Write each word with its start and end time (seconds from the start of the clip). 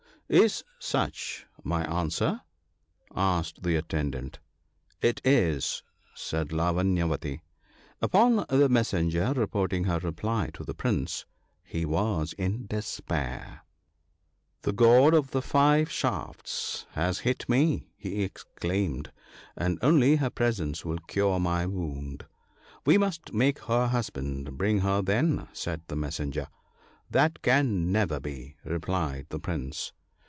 "Is 0.41 0.63
such 0.79 1.45
my 1.61 1.83
answer?" 1.83 2.39
asked 3.13 3.63
the 3.63 3.75
attendant." 3.75 4.39
It 5.01 5.19
is," 5.25 5.83
said 6.15 6.53
Lavanyavati. 6.53 7.41
Upon 8.01 8.45
the 8.47 8.69
messenger 8.69 9.33
reporting 9.35 9.83
her 9.83 9.99
reply 9.99 10.49
to 10.53 10.63
the 10.63 10.73
Prince, 10.73 11.25
he 11.65 11.83
was 11.83 12.31
in 12.37 12.65
despair." 12.67 13.65
The 14.61 14.71
God 14.71 15.13
of 15.13 15.31
the 15.31 15.41
five 15.41 15.91
shafts 15.91 16.85
(4a) 16.95 16.95
has 16.95 17.19
hit 17.19 17.49
me," 17.49 17.89
he 17.97 18.23
ex 18.23 18.45
claimed, 18.55 19.11
"and 19.57 19.79
only 19.81 20.15
her 20.15 20.29
presence 20.29 20.85
will 20.85 20.99
cure 21.07 21.41
my 21.41 21.65
wound."" 21.65 22.25
We 22.85 22.97
must 22.97 23.33
make 23.33 23.59
her 23.65 23.87
husband 23.87 24.57
bring 24.57 24.79
her, 24.79 25.01
then," 25.01 25.49
said 25.51 25.81
the 25.89 25.97
messenger." 25.97 26.47
That 27.11 27.41
can 27.41 27.91
never 27.91 28.21
be," 28.21 28.55
replied 28.63 29.25
the 29.27 29.39
Prince. 29.41 29.91